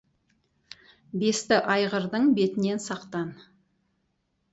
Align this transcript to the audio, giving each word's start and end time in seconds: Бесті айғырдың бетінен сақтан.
Бесті 1.23 1.59
айғырдың 1.73 2.31
бетінен 2.39 2.81
сақтан. 2.87 3.29